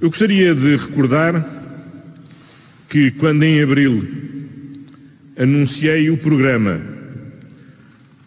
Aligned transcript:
Eu 0.00 0.10
gostaria 0.10 0.54
de 0.54 0.76
recordar 0.76 1.44
que, 2.88 3.10
quando 3.10 3.42
em 3.42 3.60
abril 3.60 4.06
anunciei 5.36 6.08
o 6.08 6.16
programa 6.16 6.80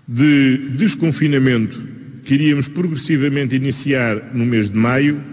de 0.05 0.57
desconfinamento 0.77 1.81
que 2.25 2.33
iríamos 2.33 2.67
progressivamente 2.67 3.55
iniciar 3.55 4.33
no 4.33 4.45
mês 4.45 4.69
de 4.69 4.75
maio, 4.75 5.23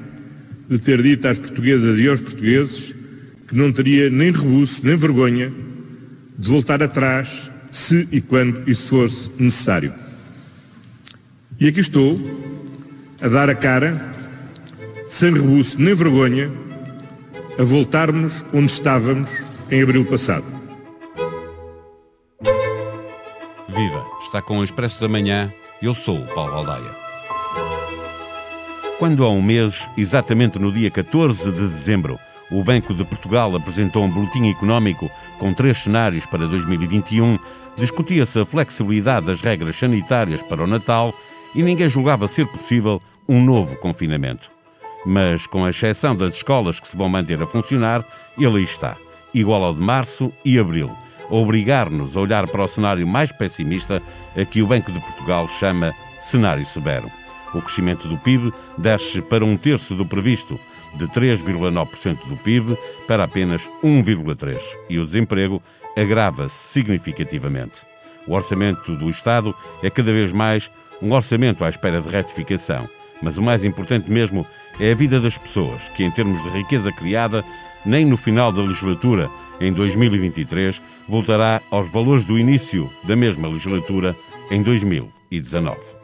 de 0.71 0.79
ter 0.79 1.03
dito 1.03 1.27
às 1.27 1.41
portuguesas 1.41 1.99
e 1.99 2.07
aos 2.07 2.21
portugueses 2.21 2.95
que 3.49 3.57
não 3.57 3.73
teria 3.73 4.09
nem 4.09 4.31
rebuço 4.31 4.87
nem 4.87 4.97
vergonha 4.97 5.51
de 6.39 6.49
voltar 6.49 6.81
atrás 6.81 7.51
se 7.69 8.07
e 8.13 8.21
quando 8.21 8.71
isso 8.71 8.91
fosse 8.91 9.31
necessário. 9.41 9.93
E 11.59 11.67
aqui 11.67 11.81
estou 11.81 12.17
a 13.21 13.27
dar 13.27 13.51
a 13.51 13.57
cara, 13.57 14.17
sem 15.09 15.33
rebuço 15.33 15.81
nem 15.81 15.95
vergonha, 15.95 16.51
a 17.59 17.65
voltarmos 17.65 18.45
onde 18.53 18.71
estávamos 18.71 19.31
em 19.71 19.83
abril 19.83 20.05
passado. 20.05 20.45
Viva! 23.69 24.07
Está 24.21 24.43
com 24.43 24.59
o 24.59 24.65
Expresso 24.65 25.01
da 25.01 25.09
Manhã. 25.09 25.53
Eu 25.81 25.95
sou 25.95 26.19
o 26.19 26.27
Paulo 26.35 26.53
Baldaia. 26.53 26.95
Quando 28.99 29.25
há 29.25 29.31
um 29.31 29.41
mês, 29.41 29.89
exatamente 29.97 30.59
no 30.59 30.71
dia 30.71 30.91
14 30.91 31.51
de 31.53 31.69
dezembro, 31.69 32.19
o 32.51 32.63
Banco 32.63 32.93
de 32.93 33.05
Portugal 33.05 33.55
apresentou 33.57 34.05
um 34.05 34.11
boletim 34.11 34.51
económico 34.51 35.11
com 35.39 35.55
três 35.55 35.79
cenários 35.79 36.27
para 36.27 36.47
2021, 36.47 37.39
discutia-se 37.77 38.41
a 38.41 38.45
flexibilidade 38.45 39.27
das 39.27 39.41
regras 39.41 39.77
sanitárias 39.77 40.43
para 40.43 40.65
o 40.65 40.67
Natal 40.67 41.15
e 41.55 41.63
ninguém 41.63 41.89
julgava 41.89 42.27
ser 42.27 42.47
possível 42.47 43.01
um 43.29 43.43
novo 43.43 43.77
confinamento. 43.77 44.58
Mas, 45.07 45.47
com 45.47 45.65
a 45.65 45.71
exceção 45.71 46.15
das 46.15 46.35
escolas 46.35 46.81
que 46.81 46.89
se 46.89 46.97
vão 46.97 47.09
manter 47.09 47.41
a 47.43 47.47
funcionar, 47.47 48.05
ele 48.39 48.63
está, 48.63 48.97
igual 49.33 49.63
ao 49.65 49.75
de 49.75 49.81
março 49.81 50.33
e 50.45 50.59
abril, 50.59 50.91
a 51.31 51.35
obrigar-nos 51.35 52.17
a 52.17 52.21
olhar 52.21 52.47
para 52.49 52.65
o 52.65 52.69
cenário 52.69 53.07
mais 53.07 53.31
pessimista 53.31 54.03
a 54.37 54.45
que 54.45 54.63
o 54.63 54.67
Banco 54.67 54.91
de 54.91 55.01
Portugal 55.01 55.47
chama 55.47 55.95
cenário 56.21 56.65
severo. 56.65 57.11
O 57.55 57.63
crescimento 57.63 58.09
do 58.09 58.19
PIB 58.19 58.53
desce 58.77 59.23
para 59.23 59.45
um 59.45 59.57
terço 59.57 59.95
do 59.95 60.05
previsto, 60.05 60.59
de 60.95 61.07
3,9% 61.07 62.27
do 62.27 62.37
PIB 62.37 62.77
para 63.07 63.25
apenas 63.25 63.69
1,3%, 63.83 64.61
e 64.89 64.99
o 64.99 65.05
desemprego 65.05 65.63
agrava-se 65.97 66.73
significativamente. 66.73 67.83
O 68.27 68.35
orçamento 68.35 68.95
do 68.97 69.09
Estado 69.09 69.55
é 69.83 69.89
cada 69.89 70.13
vez 70.13 70.33
mais 70.33 70.71
um 71.01 71.13
orçamento 71.13 71.65
à 71.65 71.69
espera 71.69 72.01
de 72.01 72.09
retificação, 72.09 72.89
mas 73.23 73.39
o 73.39 73.43
mais 73.43 73.65
importante 73.65 74.11
mesmo 74.11 74.47
é 74.81 74.93
a 74.93 74.95
vida 74.95 75.21
das 75.21 75.37
pessoas, 75.37 75.89
que, 75.91 76.05
em 76.05 76.11
termos 76.11 76.43
de 76.43 76.49
riqueza 76.51 76.93
criada, 76.93 77.45
nem 77.85 78.05
no 78.05 78.17
final 78.17 78.53
da 78.53 78.63
legislatura, 78.63 79.31
em 79.61 79.73
2023, 79.73 80.81
voltará 81.09 81.61
aos 81.71 81.91
valores 81.91 82.25
do 82.25 82.39
início 82.39 82.91
da 83.05 83.17
mesma 83.17 83.49
legislatura, 83.49 84.17
em 84.51 84.63
2019. 84.63 85.98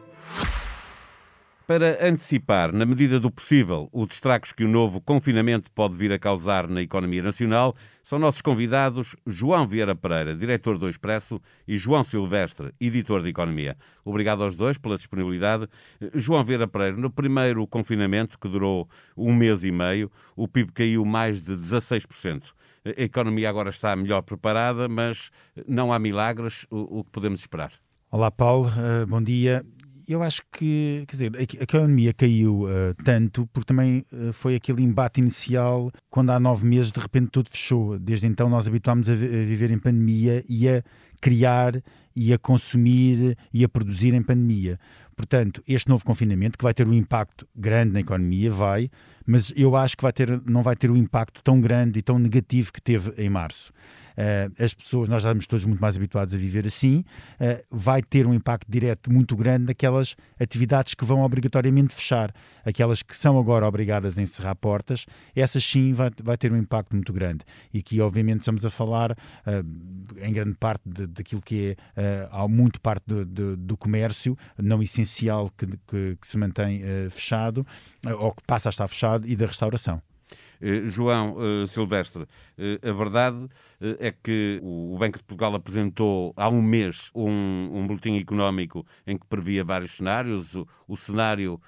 Para 1.66 2.06
antecipar, 2.06 2.74
na 2.74 2.84
medida 2.84 3.18
do 3.18 3.30
possível, 3.30 3.88
os 3.90 4.12
estragos 4.12 4.52
que 4.52 4.64
o 4.64 4.68
novo 4.68 5.00
confinamento 5.00 5.72
pode 5.72 5.96
vir 5.96 6.12
a 6.12 6.18
causar 6.18 6.68
na 6.68 6.82
economia 6.82 7.22
nacional, 7.22 7.74
são 8.02 8.18
nossos 8.18 8.42
convidados 8.42 9.16
João 9.26 9.66
Vieira 9.66 9.94
Pereira, 9.94 10.36
diretor 10.36 10.76
do 10.76 10.86
Expresso, 10.90 11.40
e 11.66 11.78
João 11.78 12.04
Silvestre, 12.04 12.74
editor 12.78 13.22
de 13.22 13.30
Economia. 13.30 13.78
Obrigado 14.04 14.44
aos 14.44 14.54
dois 14.56 14.76
pela 14.76 14.96
disponibilidade. 14.96 15.66
João 16.12 16.44
Vieira 16.44 16.68
Pereira, 16.68 16.98
no 16.98 17.10
primeiro 17.10 17.66
confinamento, 17.66 18.38
que 18.38 18.46
durou 18.46 18.86
um 19.16 19.32
mês 19.32 19.64
e 19.64 19.72
meio, 19.72 20.12
o 20.36 20.46
PIB 20.46 20.70
caiu 20.70 21.02
mais 21.06 21.42
de 21.42 21.54
16%. 21.54 22.52
A 22.84 23.02
economia 23.02 23.48
agora 23.48 23.70
está 23.70 23.96
melhor 23.96 24.20
preparada, 24.20 24.86
mas 24.86 25.30
não 25.66 25.94
há 25.94 25.98
milagres. 25.98 26.66
O, 26.68 27.02
que 27.02 27.10
podemos 27.10 27.40
esperar? 27.40 27.72
Olá, 28.10 28.30
Paulo. 28.30 28.68
Uh, 28.68 29.06
bom 29.06 29.22
dia 29.22 29.64
eu 30.06 30.22
acho 30.22 30.42
que, 30.52 31.04
quer 31.06 31.16
dizer, 31.16 31.32
a, 31.36 31.42
economia 31.62 32.12
caiu 32.12 32.64
uh, 32.64 32.94
tanto 33.04 33.46
porque 33.52 33.66
também 33.66 34.04
uh, 34.12 34.32
foi 34.32 34.54
aquele 34.54 34.82
embate 34.82 35.20
inicial 35.20 35.90
quando 36.10 36.30
há 36.30 36.40
nove 36.40 36.66
meses 36.66 36.92
de 36.92 37.00
repente 37.00 37.28
tudo 37.30 37.50
fechou. 37.50 37.98
Desde 37.98 38.26
então 38.26 38.48
nós 38.48 38.66
habituámos 38.66 39.08
a, 39.08 39.12
a 39.12 39.16
viver 39.16 39.70
em 39.70 39.78
pandemia 39.78 40.44
e 40.48 40.68
a 40.68 40.82
criar 41.20 41.82
e 42.14 42.32
a 42.32 42.38
consumir 42.38 43.36
e 43.52 43.64
a 43.64 43.68
produzir 43.68 44.14
em 44.14 44.22
pandemia. 44.22 44.78
Portanto, 45.16 45.62
este 45.66 45.88
novo 45.88 46.04
confinamento, 46.04 46.58
que 46.58 46.64
vai 46.64 46.74
ter 46.74 46.86
um 46.86 46.92
impacto 46.92 47.46
grande 47.54 47.92
na 47.92 48.00
economia, 48.00 48.50
vai, 48.50 48.90
mas 49.26 49.52
eu 49.56 49.76
acho 49.76 49.96
que 49.96 50.02
vai 50.02 50.12
ter, 50.12 50.42
não 50.44 50.62
vai 50.62 50.76
ter 50.76 50.90
um 50.90 50.96
impacto 50.96 51.42
tão 51.42 51.60
grande 51.60 51.98
e 51.98 52.02
tão 52.02 52.18
negativo 52.18 52.72
que 52.72 52.82
teve 52.82 53.12
em 53.16 53.30
março. 53.30 53.72
Uh, 54.14 54.62
as 54.62 54.72
pessoas, 54.72 55.08
nós 55.08 55.24
já 55.24 55.30
estamos 55.30 55.46
todos 55.46 55.64
muito 55.64 55.80
mais 55.80 55.96
habituados 55.96 56.32
a 56.32 56.36
viver 56.36 56.64
assim, 56.68 57.04
uh, 57.40 57.64
vai 57.68 58.00
ter 58.00 58.28
um 58.28 58.34
impacto 58.34 58.70
direto 58.70 59.12
muito 59.12 59.34
grande 59.34 59.66
naquelas 59.66 60.14
atividades 60.38 60.94
que 60.94 61.04
vão 61.04 61.22
obrigatoriamente 61.22 61.92
fechar. 61.92 62.32
Aquelas 62.64 63.02
que 63.02 63.16
são 63.16 63.36
agora 63.38 63.66
obrigadas 63.66 64.16
a 64.16 64.22
encerrar 64.22 64.54
portas, 64.54 65.04
essas 65.34 65.64
sim 65.64 65.92
vai, 65.92 66.10
vai 66.22 66.36
ter 66.36 66.52
um 66.52 66.56
impacto 66.56 66.94
muito 66.94 67.12
grande. 67.12 67.40
E 67.72 67.80
aqui, 67.80 68.00
obviamente, 68.00 68.40
estamos 68.40 68.64
a 68.64 68.70
falar 68.70 69.10
uh, 69.12 70.24
em 70.24 70.32
grande 70.32 70.54
parte 70.58 70.82
daquilo 70.86 71.42
que 71.42 71.76
é, 71.96 72.28
há 72.30 72.46
muito 72.46 72.80
parte 72.80 73.04
do, 73.06 73.24
do, 73.24 73.56
do 73.56 73.76
comércio 73.76 74.38
não 74.56 74.82
essencial 74.82 75.03
que, 75.56 75.66
que, 75.86 76.16
que 76.20 76.26
se 76.26 76.36
mantém 76.36 76.82
fechado, 77.10 77.66
ou 78.18 78.32
que 78.32 78.42
passa 78.46 78.68
a 78.68 78.70
estar 78.70 78.88
fechado, 78.88 79.26
e 79.26 79.36
da 79.36 79.46
restauração. 79.46 80.02
Eh, 80.60 80.82
João 80.86 81.36
uh, 81.36 81.66
Silvestre, 81.66 82.22
uh, 82.22 82.88
a 82.88 82.92
verdade 82.92 83.36
uh, 83.36 83.96
é 83.98 84.10
que 84.10 84.60
o 84.62 84.96
Banco 84.98 85.18
de 85.18 85.24
Portugal 85.24 85.54
apresentou 85.54 86.32
há 86.36 86.48
um 86.48 86.62
mês 86.62 87.10
um, 87.14 87.70
um 87.72 87.86
boletim 87.86 88.16
económico 88.16 88.86
em 89.06 89.18
que 89.18 89.26
previa 89.26 89.62
vários 89.62 89.96
cenários. 89.96 90.54
O, 90.54 90.66
o 90.88 90.96
cenário 90.96 91.60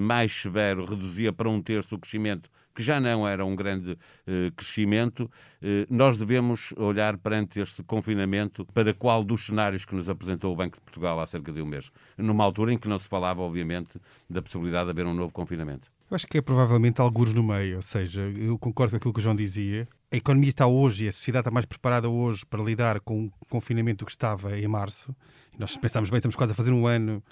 mais 0.00 0.32
severo 0.32 0.84
reduzia 0.84 1.32
para 1.32 1.48
um 1.48 1.60
terço 1.62 1.94
o 1.94 1.98
crescimento 1.98 2.50
que 2.74 2.82
já 2.82 3.00
não 3.00 3.26
era 3.26 3.44
um 3.44 3.54
grande 3.54 3.96
eh, 4.26 4.50
crescimento, 4.56 5.30
eh, 5.62 5.86
nós 5.88 6.16
devemos 6.16 6.72
olhar 6.76 7.16
perante 7.16 7.60
este 7.60 7.82
confinamento 7.82 8.66
para 8.74 8.92
qual 8.92 9.22
dos 9.22 9.46
cenários 9.46 9.84
que 9.84 9.94
nos 9.94 10.08
apresentou 10.10 10.52
o 10.52 10.56
Banco 10.56 10.76
de 10.76 10.82
Portugal 10.82 11.20
há 11.20 11.26
cerca 11.26 11.52
de 11.52 11.62
um 11.62 11.66
mês, 11.66 11.90
numa 12.18 12.44
altura 12.44 12.72
em 12.72 12.78
que 12.78 12.88
não 12.88 12.98
se 12.98 13.06
falava, 13.06 13.40
obviamente, 13.42 14.00
da 14.28 14.42
possibilidade 14.42 14.86
de 14.86 14.90
haver 14.90 15.06
um 15.06 15.14
novo 15.14 15.32
confinamento. 15.32 15.88
Eu 16.10 16.16
acho 16.16 16.26
que 16.26 16.38
é 16.38 16.42
provavelmente 16.42 17.00
alguns 17.00 17.32
no 17.32 17.42
meio, 17.42 17.76
ou 17.76 17.82
seja, 17.82 18.22
eu 18.22 18.58
concordo 18.58 18.90
com 18.90 18.96
aquilo 18.96 19.14
que 19.14 19.20
o 19.20 19.22
João 19.22 19.34
dizia. 19.34 19.88
A 20.12 20.16
economia 20.16 20.50
está 20.50 20.66
hoje, 20.66 21.08
a 21.08 21.12
sociedade 21.12 21.42
está 21.42 21.50
mais 21.50 21.66
preparada 21.66 22.08
hoje 22.08 22.44
para 22.44 22.62
lidar 22.62 23.00
com 23.00 23.26
o 23.26 23.46
confinamento 23.46 24.04
que 24.04 24.10
estava 24.10 24.58
em 24.58 24.68
março. 24.68 25.14
nós 25.58 25.76
pensámos 25.76 26.10
bem, 26.10 26.18
estamos 26.18 26.36
quase 26.36 26.52
a 26.52 26.54
fazer 26.54 26.72
um 26.72 26.86
ano 26.86 27.22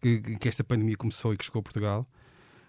que, 0.00 0.36
que 0.38 0.48
esta 0.48 0.64
pandemia 0.64 0.96
começou 0.96 1.34
e 1.34 1.36
que 1.36 1.44
chegou 1.44 1.60
a 1.60 1.62
Portugal. 1.62 2.06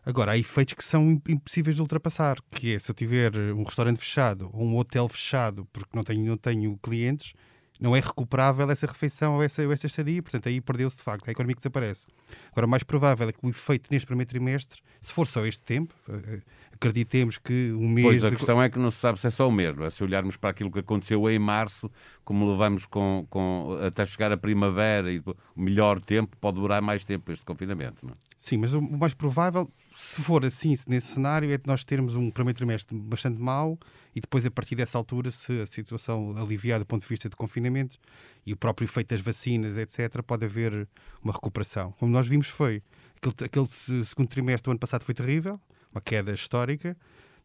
Agora, 0.06 0.34
há 0.34 0.38
efeitos 0.38 0.74
que 0.74 0.84
são 0.84 1.22
impossíveis 1.28 1.76
de 1.76 1.82
ultrapassar, 1.82 2.38
que 2.52 2.76
é 2.76 2.80
se 2.80 2.92
eu 2.92 2.96
tiver 2.96 3.36
um 3.54 3.64
restaurante 3.64 4.00
fechado 4.00 4.50
ou 4.52 4.64
um 4.64 4.78
hotel 4.78 5.08
fechado 5.08 5.66
porque 5.72 5.96
não 5.96 6.04
tenho, 6.04 6.26
não 6.26 6.38
tenho 6.38 6.78
clientes, 6.78 7.34
não 7.80 7.96
é 7.96 8.00
recuperável 8.00 8.70
essa 8.70 8.86
refeição 8.86 9.36
ou 9.36 9.44
essa, 9.44 9.64
ou 9.64 9.72
essa 9.72 9.88
estadia, 9.88 10.22
portanto 10.22 10.48
aí 10.48 10.62
perdeu-se 10.62 10.98
de 10.98 11.04
facto, 11.04 11.28
a 11.28 11.32
economia 11.32 11.56
desaparece. 11.56 12.06
Agora, 12.52 12.68
o 12.68 12.70
mais 12.70 12.84
provável 12.84 13.28
é 13.28 13.32
que 13.32 13.46
o 13.46 13.50
efeito 13.50 13.90
neste 13.92 14.06
primeiro 14.06 14.30
trimestre, 14.30 14.82
se 15.02 15.12
for 15.12 15.26
só 15.26 15.46
este 15.46 15.64
tempo, 15.64 15.94
eh, 16.10 16.36
eh, 16.36 16.42
acreditemos 16.84 17.38
que 17.38 17.72
um 17.74 17.90
mês... 17.90 18.08
Pois, 18.08 18.26
a 18.26 18.30
de... 18.30 18.36
questão 18.36 18.62
é 18.62 18.70
que 18.70 18.78
não 18.78 18.92
se 18.92 18.98
sabe 18.98 19.20
se 19.20 19.28
é 19.28 19.30
só 19.30 19.48
o 19.48 19.52
mês, 19.52 19.78
é? 19.80 19.90
se 19.90 20.04
olharmos 20.04 20.36
para 20.36 20.50
aquilo 20.50 20.72
que 20.72 20.80
aconteceu 20.80 21.30
em 21.30 21.40
março, 21.40 21.90
como 22.24 22.50
levamos 22.50 22.86
com, 22.86 23.26
com, 23.30 23.78
até 23.82 24.06
chegar 24.06 24.32
a 24.32 24.38
primavera 24.38 25.12
e 25.12 25.20
o 25.20 25.36
melhor 25.56 26.00
tempo, 26.00 26.36
pode 26.38 26.60
durar 26.60 26.82
mais 26.82 27.04
tempo 27.04 27.32
este 27.32 27.46
confinamento, 27.46 28.06
não 28.06 28.12
é? 28.12 28.16
Sim, 28.38 28.58
mas 28.58 28.74
o 28.74 28.82
mais 28.82 29.14
provável 29.14 29.72
se 29.96 30.22
for 30.22 30.44
assim, 30.44 30.74
nesse 30.88 31.14
cenário, 31.14 31.52
é 31.52 31.58
de 31.58 31.68
nós 31.68 31.84
termos 31.84 32.16
um 32.16 32.32
primeiro 32.32 32.58
trimestre 32.58 32.98
bastante 32.98 33.40
mau 33.40 33.78
e 34.16 34.20
depois, 34.20 34.46
a 34.46 34.52
partir 34.52 34.76
dessa 34.76 34.98
altura, 34.98 35.32
se 35.32 35.62
a 35.62 35.66
situação 35.66 36.36
aliviar 36.38 36.80
do 36.80 36.86
ponto 36.86 37.04
de 37.04 37.08
vista 37.08 37.30
de 37.30 37.36
confinamento 37.36 37.98
e 38.46 38.54
o 38.54 38.58
próprio 38.58 38.86
efeito 38.86 39.10
das 39.10 39.22
vacinas, 39.22 39.78
etc., 39.78 40.22
pode 40.24 40.46
haver 40.46 40.88
uma 41.24 41.32
recuperação. 41.32 41.94
Como 41.94 42.12
nós 42.12 42.28
vimos, 42.28 42.48
foi 42.48 42.82
aquele, 43.16 43.36
aquele 43.46 43.68
segundo 44.06 44.28
trimestre 44.28 44.66
do 44.66 44.72
ano 44.72 44.80
passado 44.80 45.04
foi 45.04 45.14
terrível, 45.14 45.60
uma 45.94 46.02
queda 46.02 46.34
histórica. 46.34 46.98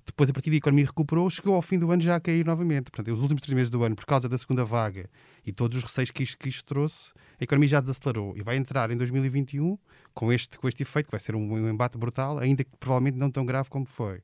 Depois, 0.06 0.30
a 0.30 0.32
partir 0.32 0.48
daí, 0.48 0.56
a 0.56 0.58
economia 0.58 0.86
recuperou, 0.86 1.28
chegou 1.28 1.54
ao 1.54 1.60
fim 1.60 1.78
do 1.78 1.90
ano 1.90 2.00
já 2.00 2.16
a 2.16 2.20
cair 2.20 2.44
novamente. 2.44 2.90
Portanto, 2.90 3.14
os 3.14 3.20
últimos 3.20 3.42
três 3.42 3.54
meses 3.54 3.70
do 3.70 3.84
ano, 3.84 3.94
por 3.94 4.06
causa 4.06 4.28
da 4.28 4.38
segunda 4.38 4.64
vaga 4.64 5.08
e 5.44 5.52
todos 5.52 5.76
os 5.76 5.82
receios 5.82 6.10
que 6.10 6.22
isto, 6.22 6.38
que 6.38 6.48
isto 6.48 6.64
trouxe, 6.64 7.12
a 7.38 7.44
economia 7.44 7.68
já 7.68 7.80
desacelerou 7.80 8.36
e 8.36 8.42
vai 8.42 8.56
entrar 8.56 8.90
em 8.90 8.96
2021 8.96 9.78
com 10.14 10.32
este, 10.32 10.58
com 10.58 10.66
este 10.66 10.82
efeito, 10.82 11.06
que 11.06 11.12
vai 11.12 11.20
ser 11.20 11.34
um, 11.34 11.52
um 11.52 11.68
embate 11.68 11.98
brutal, 11.98 12.38
ainda 12.38 12.64
que 12.64 12.70
provavelmente 12.80 13.18
não 13.18 13.30
tão 13.30 13.44
grave 13.44 13.68
como 13.68 13.84
foi. 13.84 14.22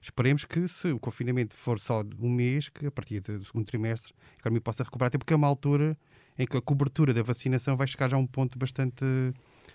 Esperemos 0.00 0.44
que, 0.44 0.68
se 0.68 0.92
o 0.92 1.00
confinamento 1.00 1.56
for 1.56 1.80
só 1.80 2.02
de 2.02 2.14
um 2.20 2.30
mês, 2.30 2.68
que 2.68 2.86
a 2.86 2.90
partir 2.90 3.20
do 3.20 3.44
segundo 3.44 3.64
trimestre 3.64 4.14
a 4.36 4.40
economia 4.40 4.60
possa 4.60 4.84
recuperar, 4.84 5.08
até 5.08 5.18
porque 5.18 5.32
é 5.32 5.36
uma 5.36 5.48
altura 5.48 5.96
em 6.38 6.46
que 6.46 6.56
a 6.56 6.60
cobertura 6.60 7.14
da 7.14 7.22
vacinação 7.22 7.76
vai 7.76 7.86
chegar 7.86 8.10
já 8.10 8.16
a 8.16 8.20
um 8.20 8.26
ponto 8.26 8.58
bastante 8.58 9.04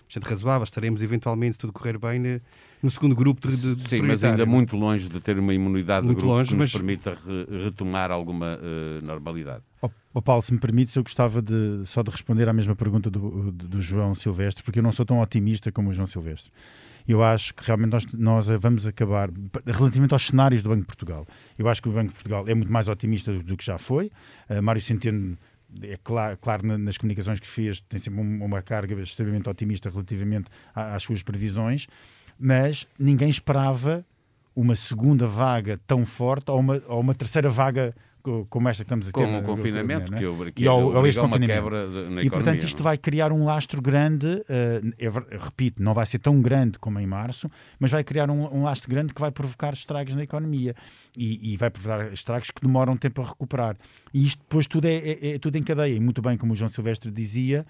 bastante 0.06 0.24
razoável. 0.24 0.64
Estaremos 0.64 1.02
eventualmente, 1.02 1.54
se 1.54 1.58
tudo 1.58 1.72
correr 1.72 1.98
bem, 1.98 2.40
no 2.82 2.90
segundo 2.90 3.14
grupo 3.14 3.48
de, 3.48 3.74
de 3.74 3.88
Sim, 3.88 4.02
mas 4.02 4.24
ainda 4.24 4.46
muito 4.46 4.76
longe 4.76 5.08
de 5.08 5.20
ter 5.20 5.38
uma 5.38 5.52
imunidade 5.52 6.06
muito 6.06 6.18
de 6.18 6.22
grupo 6.22 6.36
longe, 6.36 6.50
que 6.50 6.56
nos 6.56 6.64
mas... 6.64 6.72
permita 6.72 7.16
re 7.26 7.64
retomar 7.64 8.10
alguma 8.10 8.58
uh, 8.58 9.04
normalidade. 9.04 9.62
Oh, 9.82 9.90
oh, 10.14 10.22
Paulo, 10.22 10.42
se 10.42 10.52
me 10.52 10.58
permites, 10.58 10.94
eu 10.96 11.02
gostava 11.02 11.42
de, 11.42 11.82
só 11.84 12.02
de 12.02 12.10
responder 12.10 12.48
à 12.48 12.52
mesma 12.52 12.74
pergunta 12.74 13.10
do, 13.10 13.52
do, 13.52 13.68
do 13.68 13.80
João 13.80 14.14
Silvestre, 14.14 14.62
porque 14.62 14.78
eu 14.78 14.82
não 14.82 14.92
sou 14.92 15.04
tão 15.04 15.20
otimista 15.20 15.70
como 15.70 15.90
o 15.90 15.92
João 15.92 16.06
Silvestre 16.06 16.50
eu 17.08 17.22
acho 17.22 17.54
que 17.54 17.64
realmente 17.64 17.90
nós, 17.90 18.06
nós, 18.12 18.46
vamos 18.60 18.86
acabar, 18.86 19.30
relativamente 19.66 20.12
aos 20.12 20.26
cenários 20.26 20.62
do 20.62 20.68
Banco 20.68 20.82
de 20.82 20.86
Portugal, 20.86 21.26
eu 21.58 21.68
acho 21.68 21.82
que 21.82 21.88
o 21.88 21.92
Banco 21.92 22.08
de 22.08 22.14
Portugal 22.14 22.44
é 22.46 22.54
muito 22.54 22.72
mais 22.72 22.88
otimista 22.88 23.32
do, 23.32 23.42
do 23.42 23.56
que 23.56 23.64
já 23.64 23.78
foi. 23.78 24.10
Uh, 24.48 24.62
Mário 24.62 24.80
Centeno 24.80 25.36
é 25.82 25.98
claro, 26.02 26.36
claro, 26.38 26.78
nas 26.78 26.96
comunicações 26.98 27.40
que 27.40 27.46
fez, 27.46 27.80
tem 27.80 27.98
sempre 27.98 28.20
uma 28.20 28.62
carga 28.62 28.94
extremamente 29.00 29.48
otimista 29.48 29.90
relativamente 29.90 30.48
às 30.74 31.02
suas 31.02 31.22
previsões, 31.22 31.86
mas 32.38 32.86
ninguém 32.98 33.28
esperava 33.28 34.04
uma 34.54 34.74
segunda 34.74 35.26
vaga 35.26 35.80
tão 35.86 36.04
forte 36.04 36.50
ou 36.50 36.58
uma, 36.58 36.82
ou 36.86 37.00
uma 37.00 37.14
terceira 37.14 37.48
vaga 37.48 37.94
como 38.48 38.68
esta 38.68 38.82
que 38.82 38.86
estamos 38.86 39.08
a 39.08 39.12
ter. 39.12 39.24
Com 39.24 39.38
o 39.38 39.42
confinamento, 39.42 40.12
que, 40.12 40.22
eu, 40.22 40.52
que 40.52 40.64
e 40.64 40.68
ao, 40.68 40.96
ao 40.96 41.02
uma 41.02 41.38
quebra 41.38 41.86
na 41.86 42.22
E, 42.22 42.26
economia, 42.26 42.30
portanto, 42.30 42.62
isto 42.64 42.78
não? 42.78 42.84
vai 42.84 42.98
criar 42.98 43.32
um 43.32 43.44
lastro 43.44 43.80
grande, 43.80 44.26
uh, 44.26 44.94
é, 44.98 45.38
repito, 45.38 45.82
não 45.82 45.94
vai 45.94 46.06
ser 46.06 46.18
tão 46.18 46.40
grande 46.40 46.78
como 46.78 46.98
em 46.98 47.06
março, 47.06 47.50
mas 47.78 47.90
vai 47.90 48.04
criar 48.04 48.30
um, 48.30 48.54
um 48.54 48.62
lastro 48.62 48.90
grande 48.90 49.12
que 49.12 49.20
vai 49.20 49.30
provocar 49.30 49.72
estragos 49.72 50.14
na 50.14 50.22
economia. 50.22 50.74
E, 51.16 51.52
e, 51.52 51.56
vai 51.56 51.70
provocar 51.70 52.12
estragos 52.12 52.50
que 52.52 52.60
demoram 52.62 52.96
tempo 52.96 53.20
a 53.20 53.24
recuperar. 53.24 53.76
E 54.14 54.24
isto 54.24 54.38
depois 54.38 54.66
tudo 54.68 54.86
é, 54.86 54.94
é, 54.94 55.34
é 55.34 55.38
tudo 55.38 55.56
em 55.56 55.62
cadeia. 55.62 55.96
E 55.96 56.00
muito 56.00 56.22
bem, 56.22 56.36
como 56.36 56.52
o 56.52 56.56
João 56.56 56.68
Silvestre 56.68 57.10
dizia, 57.10 57.66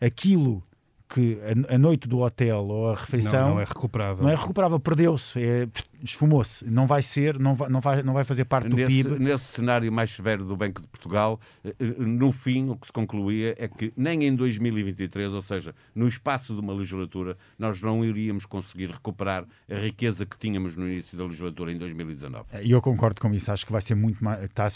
aquilo 0.00 0.64
que 1.12 1.38
a, 1.42 1.74
a, 1.74 1.78
noite 1.78 2.08
do 2.08 2.20
hotel 2.20 2.64
ou 2.64 2.90
a 2.90 2.94
refeição 2.94 3.32
não, 3.32 3.50
não 3.50 3.60
é 3.60 3.64
recuperável. 3.64 4.24
Não 4.24 4.30
é 4.30 4.34
recuperável, 4.34 4.80
perdeu-se, 4.80 5.40
é, 5.40 5.68
esfumou-se. 6.02 6.64
Não 6.64 6.86
vai 6.86 7.02
ser, 7.02 7.38
não 7.38 7.54
vai, 7.54 7.68
não 7.68 7.80
vai, 7.80 8.02
não 8.02 8.12
vai 8.12 8.24
fazer 8.24 8.44
parte 8.44 8.68
do 8.68 8.76
nesse, 8.76 9.04
PIB. 9.04 9.18
Nesse 9.18 9.44
cenário 9.44 9.90
mais 9.92 10.10
severo 10.10 10.44
do 10.44 10.56
Banco 10.56 10.82
de 10.82 10.88
Portugal, 10.88 11.40
eh, 11.64 11.74
eh, 11.78 11.84
no 11.98 12.32
fim, 12.32 12.68
o 12.68 12.76
que 12.76 12.86
se 12.86 12.92
concluía 12.92 13.54
é 13.58 13.68
que 13.68 13.92
nem 13.96 14.24
em 14.24 14.34
2023, 14.34 15.32
ou 15.32 15.42
seja, 15.42 15.74
no 15.94 16.06
espaço 16.06 16.54
de 16.54 16.60
uma 16.60 16.72
legislatura, 16.72 17.36
nós 17.58 17.80
não 17.80 18.04
iríamos 18.04 18.46
conseguir 18.46 18.90
recuperar 18.90 19.44
a 19.70 19.74
riqueza 19.76 20.26
que 20.26 20.36
tínhamos 20.36 20.76
no 20.76 20.88
início 20.88 21.16
da 21.16 21.24
legislatura 21.24 21.72
em 21.72 21.78
2019. 21.78 22.44
E 22.62 22.70
eu 22.70 22.82
concordo 22.82 23.20
com 23.20 23.32
isso, 23.32 23.50
acho 23.52 23.64
que 23.64 23.72
vai 23.72 23.80
ser 23.80 23.94
muito 23.94 24.22
mais. 24.22 24.42
Está, 24.42 24.68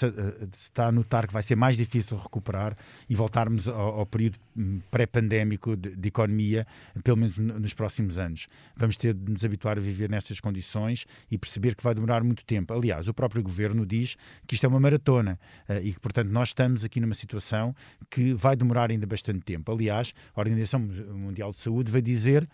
está 0.52 0.86
a 0.88 0.92
notar 0.92 1.26
que 1.26 1.32
vai 1.32 1.42
ser 1.42 1.56
mais 1.56 1.76
difícil 1.76 2.16
recuperar 2.16 2.76
e 3.08 3.14
voltarmos 3.14 3.68
ao, 3.68 4.00
ao 4.00 4.06
período 4.06 4.38
hum, 4.56 4.80
pré-pandémico 4.90 5.76
de, 5.76 5.96
de 5.96 6.08
economia, 6.08 6.66
pelo 7.02 7.16
menos 7.16 7.36
nos 7.38 7.74
próximos 7.74 8.18
anos. 8.18 8.48
Vamos 8.76 8.96
ter 8.96 9.14
de 9.14 9.32
nos 9.32 9.44
habituar 9.44 9.78
a 9.78 9.80
viver 9.80 10.08
nestas 10.08 10.40
condições 10.40 11.06
e 11.30 11.38
perceber 11.38 11.74
que 11.74 11.82
vai 11.82 11.94
demorar 11.94 12.22
muito 12.22 12.44
tempo. 12.44 12.72
Aliás, 12.72 13.08
o 13.08 13.14
próprio 13.14 13.42
governo 13.42 13.84
diz 13.86 14.16
que 14.46 14.54
isto 14.54 14.64
é 14.64 14.68
uma 14.68 14.80
maratona 14.80 15.38
eh, 15.68 15.82
e 15.82 15.92
que, 15.92 16.00
portanto, 16.00 16.30
nós 16.30 16.48
estamos 16.48 16.84
aqui 16.84 17.00
numa 17.00 17.14
situação 17.14 17.74
que 18.10 18.34
vai 18.34 18.56
demorar 18.56 18.90
ainda 18.90 19.06
bastante 19.06 19.40
tempo. 19.40 19.70
Aliás, 19.72 20.12
a 20.34 20.40
Organização 20.40 20.80
Mundial 20.80 21.52
de 21.52 21.58
Saúde 21.58 21.90
vai 21.90 22.02
dizer 22.02 22.48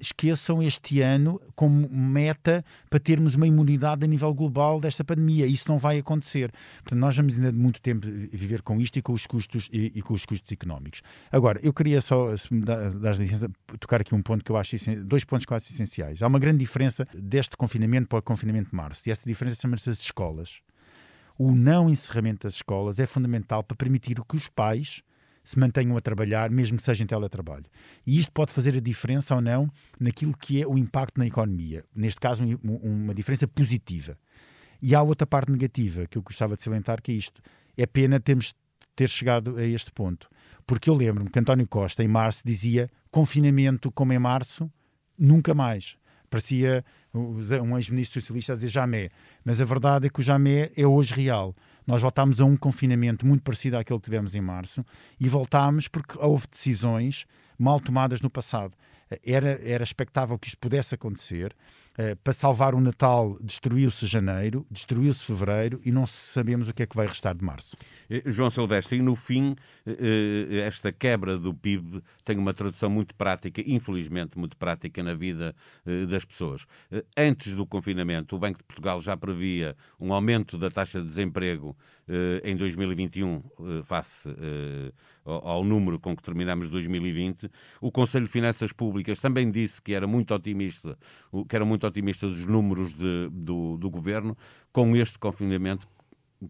esqueçam 0.00 0.62
este 0.62 1.00
ano 1.00 1.40
como 1.54 1.88
meta 1.88 2.64
para 2.88 2.98
termos 2.98 3.34
uma 3.34 3.46
imunidade 3.46 4.04
a 4.04 4.08
nível 4.08 4.32
global 4.34 4.80
desta 4.80 5.04
pandemia. 5.04 5.46
Isso 5.46 5.68
não 5.68 5.78
vai 5.78 5.98
acontecer. 5.98 6.50
Portanto, 6.82 6.98
nós 6.98 7.16
vamos 7.16 7.34
ainda 7.34 7.52
muito 7.52 7.80
tempo 7.80 8.06
viver 8.32 8.62
com 8.62 8.80
isto 8.80 8.98
e 8.98 9.02
com 9.02 9.12
os 9.12 9.26
custos 9.26 9.68
e, 9.72 9.92
e 9.94 10.02
com 10.02 10.14
os 10.14 10.24
custos 10.24 10.50
económicos. 10.52 11.02
Agora, 11.30 11.60
eu 11.62 11.72
queria 11.72 12.00
só, 12.00 12.36
se 12.36 12.52
me 12.52 12.64
das 12.64 13.18
licença, 13.18 13.50
tocar 13.78 14.00
aqui 14.00 14.14
um 14.14 14.22
ponto 14.22 14.44
que 14.44 14.50
eu 14.50 14.56
acho 14.56 14.76
dois 15.04 15.24
pontos 15.24 15.44
que 15.44 15.52
eu 15.52 15.56
acho 15.56 15.72
essenciais. 15.72 16.22
Há 16.22 16.26
uma 16.26 16.38
grande 16.38 16.58
diferença 16.58 17.06
deste 17.14 17.56
confinamento 17.56 18.08
para 18.08 18.18
o 18.18 18.22
confinamento 18.22 18.70
de 18.70 18.76
março, 18.76 19.08
e 19.08 19.12
essa 19.12 19.26
diferença 19.26 19.60
chama-se 19.60 19.88
as 19.90 19.98
escolas. 19.98 20.60
O 21.38 21.52
não 21.52 21.88
encerramento 21.88 22.46
das 22.46 22.54
escolas 22.54 22.98
é 22.98 23.06
fundamental 23.06 23.62
para 23.62 23.76
permitir 23.76 24.20
que 24.28 24.36
os 24.36 24.48
pais 24.48 25.02
se 25.48 25.58
mantenham 25.58 25.96
a 25.96 26.00
trabalhar, 26.02 26.50
mesmo 26.50 26.76
que 26.76 26.82
seja 26.82 27.02
em 27.02 27.06
teletrabalho. 27.06 27.64
E 28.06 28.18
isto 28.18 28.30
pode 28.32 28.52
fazer 28.52 28.76
a 28.76 28.80
diferença 28.80 29.34
ou 29.34 29.40
não 29.40 29.72
naquilo 29.98 30.36
que 30.36 30.60
é 30.60 30.66
o 30.66 30.76
impacto 30.76 31.16
na 31.16 31.26
economia. 31.26 31.86
Neste 31.96 32.20
caso, 32.20 32.42
uma 32.62 33.14
diferença 33.14 33.48
positiva. 33.48 34.18
E 34.82 34.94
há 34.94 35.00
outra 35.00 35.26
parte 35.26 35.50
negativa 35.50 36.06
que 36.06 36.18
eu 36.18 36.22
gostava 36.22 36.54
de 36.54 36.60
salientar, 36.60 37.00
que 37.00 37.12
é 37.12 37.14
isto. 37.14 37.40
É 37.78 37.86
pena 37.86 38.20
termos 38.20 38.54
ter 38.94 39.08
chegado 39.08 39.56
a 39.56 39.64
este 39.64 39.90
ponto. 39.90 40.28
Porque 40.66 40.90
eu 40.90 40.94
lembro-me 40.94 41.30
que 41.30 41.38
António 41.38 41.66
Costa, 41.66 42.04
em 42.04 42.08
março, 42.08 42.42
dizia 42.44 42.90
confinamento 43.10 43.90
como 43.90 44.12
em 44.12 44.18
março, 44.18 44.70
nunca 45.18 45.54
mais. 45.54 45.96
Parecia 46.28 46.84
um 47.14 47.78
ex-ministro 47.78 48.20
socialista 48.20 48.52
a 48.52 48.56
dizer 48.56 48.68
jamais. 48.68 49.08
Mas 49.42 49.62
a 49.62 49.64
verdade 49.64 50.08
é 50.08 50.10
que 50.10 50.20
o 50.20 50.22
jamais 50.22 50.70
é 50.76 50.86
hoje 50.86 51.14
real. 51.14 51.56
Nós 51.88 52.02
voltámos 52.02 52.38
a 52.38 52.44
um 52.44 52.54
confinamento 52.54 53.24
muito 53.24 53.42
parecido 53.42 53.78
àquele 53.78 53.98
que 53.98 54.04
tivemos 54.04 54.34
em 54.34 54.42
março 54.42 54.84
e 55.18 55.26
voltámos 55.26 55.88
porque 55.88 56.18
houve 56.18 56.46
decisões 56.46 57.24
mal 57.58 57.80
tomadas 57.80 58.20
no 58.20 58.28
passado. 58.28 58.74
Era, 59.24 59.58
era 59.66 59.82
expectável 59.82 60.38
que 60.38 60.48
isto 60.48 60.58
pudesse 60.58 60.94
acontecer. 60.94 61.56
Uh, 61.98 62.14
para 62.22 62.32
salvar 62.32 62.76
o 62.76 62.80
Natal, 62.80 63.36
destruiu-se 63.40 64.06
janeiro, 64.06 64.64
destruiu-se 64.70 65.24
fevereiro 65.24 65.80
e 65.84 65.90
não 65.90 66.06
sabemos 66.06 66.68
o 66.68 66.72
que 66.72 66.84
é 66.84 66.86
que 66.86 66.94
vai 66.94 67.08
restar 67.08 67.34
de 67.34 67.44
março. 67.44 67.76
Eh, 68.08 68.22
João 68.24 68.50
Silvestre, 68.50 68.98
e 68.98 69.02
no 69.02 69.16
fim, 69.16 69.56
eh, 69.84 70.60
esta 70.64 70.92
quebra 70.92 71.36
do 71.36 71.52
PIB 71.52 72.00
tem 72.24 72.38
uma 72.38 72.54
tradução 72.54 72.88
muito 72.88 73.16
prática, 73.16 73.60
infelizmente 73.66 74.38
muito 74.38 74.56
prática, 74.56 75.02
na 75.02 75.14
vida 75.14 75.56
das 76.08 76.24
pessoas. 76.24 76.66
Antes 77.16 77.54
do 77.54 77.66
confinamento, 77.66 78.36
o 78.36 78.38
Banco 78.38 78.58
de 78.58 78.64
Portugal 78.64 79.00
já 79.00 79.16
previa 79.16 79.76
um 79.98 80.12
aumento 80.12 80.56
da 80.56 80.70
taxa 80.70 81.00
de 81.00 81.06
desemprego 81.06 81.76
em 82.44 82.56
2021, 82.56 83.42
face 83.82 84.28
ao 85.28 85.62
número 85.64 85.98
com 85.98 86.16
que 86.16 86.22
terminamos 86.22 86.70
2020. 86.70 87.50
O 87.80 87.92
Conselho 87.92 88.24
de 88.26 88.30
Finanças 88.30 88.72
Públicas 88.72 89.20
também 89.20 89.50
disse 89.50 89.80
que 89.80 89.94
era 89.94 90.06
muito 90.06 90.34
otimista, 90.34 90.98
que 91.48 91.56
eram 91.56 91.66
muito 91.66 91.86
otimistas 91.86 92.30
os 92.30 92.46
números 92.46 92.94
de, 92.94 93.28
do, 93.30 93.76
do 93.76 93.90
governo. 93.90 94.36
Com 94.72 94.96
este 94.96 95.18
confinamento, 95.18 95.86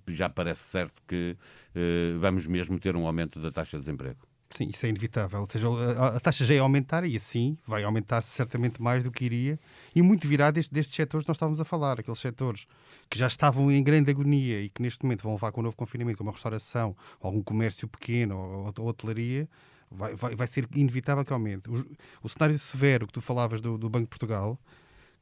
já 0.09 0.29
parece 0.29 0.63
certo 0.65 1.03
que 1.07 1.37
eh, 1.75 2.17
vamos 2.19 2.47
mesmo 2.47 2.79
ter 2.79 2.95
um 2.95 3.07
aumento 3.07 3.41
da 3.41 3.51
taxa 3.51 3.77
de 3.79 3.85
desemprego. 3.85 4.28
Sim, 4.51 4.69
isso 4.71 4.87
é 4.87 4.89
inevitável. 4.89 5.41
Ou 5.41 5.47
seja, 5.47 5.69
a 6.17 6.19
taxa 6.21 6.45
já 6.45 6.55
é 6.55 6.59
aumentar 6.59 7.05
e 7.05 7.17
assim 7.17 7.59
vai 7.67 7.85
aumentar 7.85 8.23
certamente 8.23 8.81
mais 8.81 9.05
do 9.05 9.11
que 9.11 9.25
iria. 9.25 9.61
E 9.95 10.01
muito 10.01 10.27
virá 10.27 10.51
destes, 10.51 10.73
destes 10.73 10.97
setores 10.97 11.25
que 11.25 11.29
nós 11.29 11.37
estávamos 11.37 11.61
a 11.61 11.65
falar, 11.65 12.01
aqueles 12.01 12.19
setores 12.19 12.67
que 13.11 13.19
já 13.19 13.27
estavam 13.27 13.71
em 13.71 13.83
grande 13.83 14.11
agonia 14.11 14.61
e 14.63 14.71
que 14.71 14.81
neste 14.81 15.05
momento 15.05 15.23
vão 15.23 15.33
levar 15.33 15.53
com 15.53 15.61
o 15.61 15.65
novo 15.65 15.77
confinamento, 15.77 16.19
como 16.19 16.31
a 16.31 16.33
restauração, 16.33 16.97
algum 17.21 17.43
comércio 17.43 17.87
pequeno, 17.89 18.39
ou, 18.39 18.75
ou 18.79 18.89
hotelaria, 18.89 19.49
vai, 19.91 20.15
vai, 20.15 20.35
vai 20.35 20.47
ser 20.47 20.67
inevitável 20.75 21.25
que 21.25 21.33
aumente. 21.33 21.69
O, 21.69 21.87
o 22.23 22.29
cenário 22.29 22.59
severo 22.59 23.07
que 23.07 23.13
tu 23.13 23.21
falavas 23.21 23.61
do, 23.61 23.77
do 23.77 23.89
Banco 23.91 24.05
de 24.05 24.11
Portugal, 24.11 24.59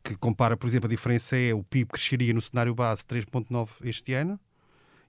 que 0.04 0.16
compara, 0.16 0.56
por 0.56 0.68
exemplo, 0.68 0.86
a 0.86 0.90
diferença 0.90 1.36
é 1.36 1.52
o 1.52 1.64
PIB 1.64 1.90
cresceria 1.90 2.32
no 2.32 2.40
cenário 2.40 2.74
base 2.74 3.02
3,9 3.04 3.70
este 3.82 4.12
ano, 4.12 4.38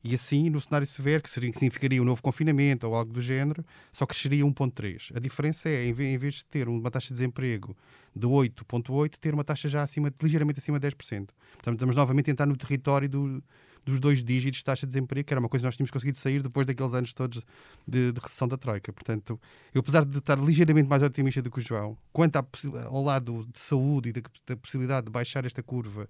e 0.04 0.16
assim, 0.16 0.50
no 0.50 0.62
cenário 0.62 0.86
severo, 0.88 1.22
que 1.24 1.30
significaria 1.30 2.01
um 2.01 2.06
novo 2.06 2.22
confinamento 2.22 2.88
ou 2.88 2.96
algo 2.96 3.12
do 3.12 3.22
género, 3.22 3.66
só 3.92 4.06
cresceria 4.06 4.46
1,3. 4.46 5.16
A 5.16 5.20
diferença 5.20 5.68
é, 5.68 5.88
em 5.88 6.18
vez 6.18 6.36
de 6.36 6.46
ter 6.46 6.68
uma 6.68 6.92
taxa 6.92 7.10
de 7.10 7.16
desemprego 7.16 7.75
de 8.16 8.27
8,8, 8.27 9.18
ter 9.20 9.34
uma 9.34 9.44
taxa 9.44 9.68
já 9.68 9.82
acima, 9.82 10.13
ligeiramente 10.22 10.60
acima 10.60 10.80
de 10.80 10.88
10%. 10.88 10.96
Portanto, 10.98 11.74
estamos 11.74 11.96
novamente 11.96 12.30
a 12.30 12.32
entrar 12.32 12.46
no 12.46 12.56
território 12.56 13.10
do, 13.10 13.44
dos 13.88 14.00
dois 14.00 14.24
dígitos 14.24 14.60
de 14.60 14.66
taxa 14.66 14.86
de 14.86 14.94
desemprego, 14.94 15.25
que 15.25 15.34
era 15.34 15.39
uma 15.39 15.50
coisa 15.50 15.63
que 15.63 15.68
nós 15.68 15.77
tínhamos 15.77 15.92
conseguido 15.92 16.18
sair 16.18 16.42
depois 16.42 16.68
daqueles 16.68 16.94
anos 16.94 17.13
todos 17.13 17.42
de, 17.88 18.12
de 18.12 18.20
recessão 18.20 18.48
da 18.48 18.58
Troika. 18.58 18.92
Portanto, 18.92 19.39
eu, 19.74 19.80
apesar 19.80 20.04
de 20.04 20.18
estar 20.18 20.38
ligeiramente 20.38 20.88
mais 20.88 21.01
otimista 21.01 21.42
do 21.42 21.50
que 21.50 21.60
o 21.60 21.62
João, 21.62 21.98
quanto 22.12 22.38
ao 22.38 23.04
lado 23.04 23.48
de 23.51 23.60
saúde 23.60 24.10
e 24.10 24.12
da, 24.12 24.22
da 24.46 24.58
possibilidade 24.58 25.06
de 25.06 25.12
baixar 25.12 25.46
esta 25.46 25.63
curva 25.63 26.10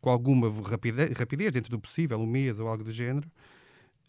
com 0.00 0.10
alguma 0.10 0.50
rapidez, 0.62 1.52
dentro 1.52 1.70
do 1.70 1.78
possível, 1.78 2.18
um 2.18 2.26
mês 2.26 2.58
ou 2.58 2.68
algo 2.68 2.84
do 2.84 2.92
género, 2.92 3.30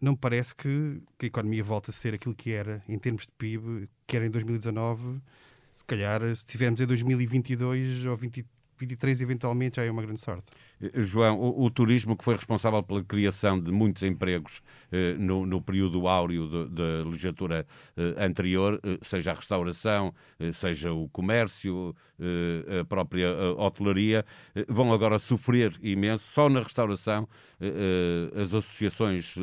não 0.01 0.13
me 0.13 0.17
parece 0.17 0.55
que, 0.55 1.01
que, 1.17 1.25
a 1.25 1.27
economia 1.27 1.63
volte 1.63 1.89
a 1.89 1.93
ser 1.93 2.13
aquilo 2.13 2.33
que 2.33 2.51
era 2.51 2.81
em 2.87 2.97
termos 2.97 3.23
de 3.23 3.31
PIB, 3.37 3.89
que 4.07 4.15
era 4.15 4.25
em 4.25 4.29
2019. 4.29 5.19
Se 5.73 5.83
calhar, 5.83 6.21
se 6.21 6.33
estivermos 6.33 6.79
em 6.79 6.85
2022 6.85 8.05
ou 8.05 8.15
2023, 8.15 9.21
eventualmente, 9.21 9.75
já 9.77 9.83
é 9.83 9.91
uma 9.91 10.01
grande 10.01 10.21
sorte. 10.21 10.45
João, 10.95 11.37
o, 11.37 11.65
o, 11.65 11.69
turismo 11.69 12.15
que 12.15 12.23
foi 12.23 12.35
responsável 12.35 12.81
pela 12.81 13.03
criação 13.03 13.59
de 13.59 13.69
muitos 13.71 14.01
empregos 14.03 14.61
eh, 14.91 15.13
no, 15.17 15.45
no, 15.45 15.61
período 15.61 16.07
áureo 16.07 16.67
da 16.69 17.03
legislatura 17.05 17.67
eh, 17.97 18.15
anterior, 18.17 18.79
eh, 18.83 18.97
seja 19.01 19.31
a 19.31 19.33
restauração, 19.33 20.13
eh, 20.39 20.53
seja 20.53 20.93
o 20.93 21.09
comércio, 21.09 21.93
eh, 22.17 22.79
a 22.79 22.85
própria 22.85 23.27
eh, 23.27 23.49
hotelaria, 23.57 24.25
vão 24.69 24.93
agora 24.93 25.19
sofrer 25.19 25.77
imenso. 25.81 26.25
Só 26.25 26.47
na 26.49 26.61
restauração, 26.61 27.27
as 28.41 28.53
associações 28.53 29.35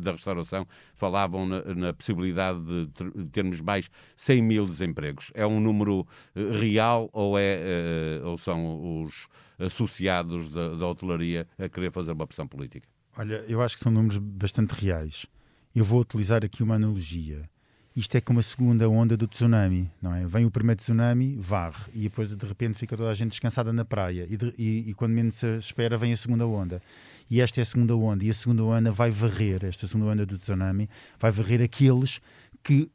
da 0.00 0.12
restauração 0.12 0.66
falavam 0.94 1.46
na, 1.46 1.62
na 1.74 1.92
possibilidade 1.94 2.60
de, 2.60 2.86
de, 2.86 3.24
termos 3.30 3.62
mais 3.62 3.90
100 4.14 4.42
mil 4.42 4.66
desempregos. 4.66 5.30
É 5.34 5.46
um 5.46 5.58
número 5.58 6.06
real 6.34 7.08
ou, 7.14 7.38
é, 7.38 8.20
ou 8.24 8.36
são 8.36 9.02
os 9.02 9.26
associados 9.58 10.48
da, 10.50 10.74
da 10.74 10.86
hotelaria 10.86 11.46
a 11.58 11.68
querer 11.68 11.90
fazer 11.90 12.12
uma 12.12 12.26
pressão 12.26 12.46
política? 12.46 12.88
Olha, 13.16 13.44
eu 13.46 13.60
acho 13.60 13.76
que 13.76 13.82
são 13.82 13.92
números 13.92 14.16
bastante 14.18 14.72
reais. 14.72 15.26
Eu 15.74 15.84
vou 15.84 16.00
utilizar 16.00 16.44
aqui 16.44 16.62
uma 16.62 16.76
analogia. 16.76 17.48
Isto 17.94 18.16
é 18.16 18.22
como 18.22 18.40
a 18.40 18.42
segunda 18.42 18.88
onda 18.88 19.18
do 19.18 19.26
tsunami, 19.26 19.90
não 20.00 20.14
é? 20.14 20.26
Vem 20.26 20.46
o 20.46 20.50
primeiro 20.50 20.80
tsunami, 20.80 21.36
varre, 21.38 21.92
e 21.92 22.02
depois 22.04 22.34
de 22.34 22.46
repente 22.46 22.78
fica 22.78 22.96
toda 22.96 23.10
a 23.10 23.14
gente 23.14 23.32
descansada 23.32 23.70
na 23.70 23.84
praia, 23.84 24.26
e, 24.30 24.36
de, 24.36 24.54
e, 24.56 24.90
e 24.90 24.94
quando 24.94 25.12
menos 25.12 25.34
se 25.34 25.58
espera 25.58 25.98
vem 25.98 26.10
a 26.10 26.16
segunda 26.16 26.46
onda. 26.46 26.80
E 27.28 27.42
esta 27.42 27.60
é 27.60 27.62
a 27.62 27.66
segunda 27.66 27.94
onda, 27.94 28.24
e 28.24 28.30
a 28.30 28.34
segunda 28.34 28.64
onda 28.64 28.90
vai 28.90 29.10
varrer, 29.10 29.62
esta 29.66 29.86
segunda 29.86 30.10
onda 30.10 30.24
do 30.24 30.38
tsunami, 30.38 30.88
vai 31.18 31.30
varrer 31.30 31.60
aqueles 31.60 32.18
que 32.62 32.90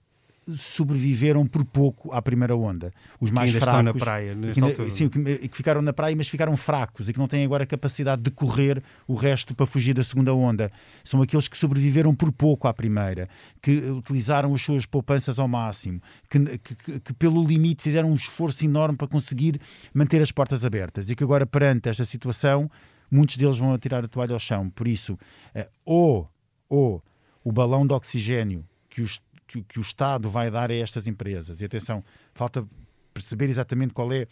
sobreviveram 0.55 1.45
por 1.45 1.65
pouco 1.65 2.11
à 2.13 2.21
primeira 2.21 2.55
onda. 2.55 2.91
Os 3.19 3.31
mais 3.31 3.51
que 3.51 3.59
fracos. 3.59 3.79
Estão 3.79 3.93
na 3.93 3.99
praia, 3.99 4.35
que, 4.53 4.61
altura. 4.61 4.91
Sim, 4.91 5.09
que, 5.09 5.47
que, 5.49 5.57
ficaram 5.57 5.81
na 5.81 5.91
praia, 5.91 6.15
mas 6.15 6.27
ficaram 6.27 6.55
fracos 6.55 7.09
e 7.09 7.13
que 7.13 7.19
não 7.19 7.27
têm 7.27 7.43
agora 7.43 7.63
a 7.63 7.67
capacidade 7.67 8.21
de 8.21 8.31
correr 8.31 8.81
o 9.07 9.13
resto 9.13 9.53
para 9.55 9.65
fugir 9.65 9.93
da 9.93 10.03
segunda 10.03 10.33
onda. 10.33 10.71
São 11.03 11.21
aqueles 11.21 11.47
que 11.47 11.57
sobreviveram 11.57 12.15
por 12.15 12.31
pouco 12.31 12.67
à 12.67 12.73
primeira, 12.73 13.27
que 13.61 13.77
utilizaram 13.89 14.53
as 14.53 14.61
suas 14.61 14.85
poupanças 14.85 15.37
ao 15.37 15.47
máximo, 15.47 16.01
que, 16.29 16.57
que, 16.59 16.99
que 16.99 17.13
pelo 17.13 17.43
limite 17.43 17.83
fizeram 17.83 18.11
um 18.11 18.15
esforço 18.15 18.63
enorme 18.63 18.97
para 18.97 19.07
conseguir 19.07 19.59
manter 19.93 20.21
as 20.21 20.31
portas 20.31 20.63
abertas 20.63 21.09
e 21.09 21.15
que 21.15 21.23
agora, 21.23 21.45
perante 21.45 21.89
esta 21.89 22.05
situação, 22.05 22.69
muitos 23.11 23.35
deles 23.37 23.57
vão 23.57 23.73
atirar 23.73 24.03
a 24.03 24.07
toalha 24.07 24.33
ao 24.33 24.39
chão. 24.39 24.69
Por 24.69 24.87
isso, 24.87 25.17
eh, 25.53 25.67
ou, 25.85 26.29
ou 26.69 27.03
o 27.43 27.51
balão 27.51 27.85
de 27.85 27.93
oxigênio 27.93 28.65
que 28.89 29.01
os 29.01 29.21
que, 29.47 29.61
que 29.63 29.79
o 29.79 29.81
Estado 29.81 30.29
vai 30.29 30.51
dar 30.51 30.69
a 30.69 30.75
estas 30.75 31.07
empresas. 31.07 31.61
E 31.61 31.65
atenção, 31.65 32.03
falta 32.33 32.67
perceber 33.13 33.49
exatamente 33.49 33.93
qual 33.93 34.11
é. 34.11 34.27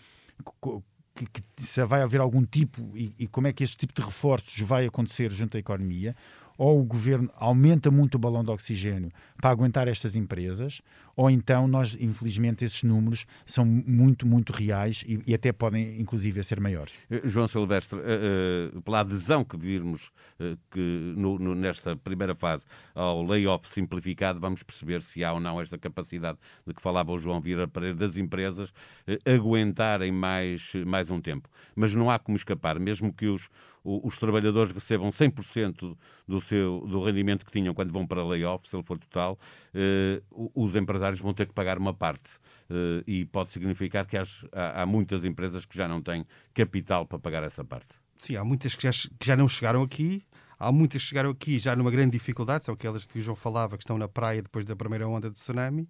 Que, 1.15 1.25
que, 1.27 1.41
se 1.63 1.83
vai 1.85 2.01
haver 2.01 2.19
algum 2.19 2.43
tipo 2.43 2.91
e, 2.93 3.15
e, 3.17 3.25
como 3.25 3.47
é 3.47 3.53
que 3.53 3.63
este 3.63 3.77
tipo 3.77 3.93
de 3.93 4.05
reforços 4.05 4.59
vai 4.59 4.85
acontecer 4.85 5.31
junto 5.31 5.55
à 5.55 5.59
economia, 5.61 6.13
ou 6.57 6.81
o 6.81 6.83
governo 6.83 7.29
aumenta 7.35 7.89
muito 7.89 8.15
o 8.15 8.19
balão 8.19 8.43
de 8.43 8.51
oxigênio 8.51 9.09
para 9.37 9.49
aguentar 9.49 9.87
estas 9.87 10.17
empresas, 10.17 10.81
ou 11.15 11.29
então 11.29 11.67
nós, 11.67 11.95
infelizmente, 11.99 12.65
esses 12.65 12.83
números 12.83 13.25
são 13.45 13.65
muito, 13.65 14.27
muito 14.27 14.51
reais 14.51 15.03
e, 15.07 15.21
e 15.25 15.33
até 15.33 15.51
podem, 15.51 15.99
inclusive, 15.99 16.43
ser 16.43 16.59
maiores. 16.59 16.93
Eh, 17.09 17.21
João 17.25 17.47
Silvestre, 17.47 17.97
uh, 17.97 18.77
uh, 18.77 18.81
pela 18.81 18.99
adesão 18.99 19.43
que 19.43 19.57
virmos 19.57 20.11
que 20.69 21.13
no, 21.15 21.39
no, 21.39 21.55
nesta 21.55 21.95
primeira 21.95 22.35
fase 22.35 22.65
ao 22.93 23.23
layoff 23.23 23.67
simplificado, 23.69 24.39
vamos 24.39 24.63
perceber 24.63 25.01
se 25.01 25.23
há 25.23 25.31
ou 25.31 25.39
não 25.39 25.61
esta 25.61 25.77
capacidade 25.77 26.37
de 26.67 26.73
que 26.73 26.81
falava 26.81 27.11
o 27.11 27.17
João 27.17 27.39
Vieira 27.39 27.67
Pereira 27.67 27.95
das 27.95 28.17
empresas 28.17 28.73
aguentarem 29.25 30.11
mais, 30.11 30.73
mais 30.85 31.09
um 31.09 31.21
tempo. 31.21 31.49
Mas 31.73 31.93
não 31.93 32.09
há 32.11 32.19
como 32.19 32.35
escapar, 32.35 32.77
mesmo 32.79 33.13
que 33.13 33.27
os, 33.27 33.49
os 33.83 34.17
trabalhadores 34.17 34.73
recebam 34.73 35.09
100% 35.09 35.95
do, 36.27 36.41
seu, 36.41 36.81
do 36.81 37.01
rendimento 37.03 37.45
que 37.45 37.51
tinham 37.51 37.73
quando 37.73 37.93
vão 37.93 38.05
para 38.05 38.25
layoff, 38.25 38.67
se 38.67 38.75
ele 38.75 38.83
for 38.83 38.97
total, 38.97 39.39
os 40.31 40.75
empresários 40.75 41.04
empresários 41.05 41.19
vão 41.19 41.33
ter 41.33 41.45
que 41.45 41.53
pagar 41.53 41.77
uma 41.77 41.93
parte. 41.93 42.31
Uh, 42.69 43.03
e 43.05 43.25
pode 43.25 43.51
significar 43.51 44.05
que 44.07 44.17
há, 44.17 44.23
há, 44.81 44.85
muitas 44.87 45.23
empresas 45.23 45.65
que 45.65 45.77
já 45.77 45.87
não 45.87 46.01
têm 46.01 46.25
capital 46.53 47.05
para 47.05 47.19
pagar 47.19 47.43
essa 47.43 47.63
parte. 47.63 47.89
Sim, 48.17 48.37
há 48.37 48.43
muitas 48.43 48.73
que 48.73 48.83
já, 48.83 48.91
que 48.91 49.25
já 49.25 49.35
não 49.35 49.47
chegaram 49.47 49.83
aqui, 49.83 50.23
há 50.57 50.71
muitas 50.71 51.03
que 51.03 51.09
chegaram 51.09 51.29
aqui 51.29 51.59
já 51.59 51.75
numa 51.75 51.91
grande 51.91 52.11
dificuldade, 52.11 52.65
são 52.65 52.73
aquelas 52.73 53.05
que 53.05 53.19
o 53.19 53.21
João 53.21 53.35
falava, 53.35 53.77
que 53.77 53.83
estão 53.83 53.99
na 53.99 54.07
praia 54.07 54.41
depois 54.41 54.65
da 54.65 54.75
primeira 54.75 55.07
onda 55.07 55.29
de 55.29 55.35
tsunami, 55.35 55.87